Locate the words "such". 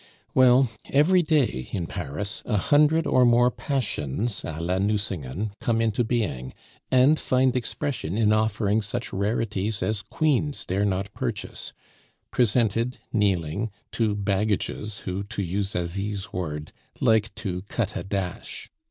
8.81-9.13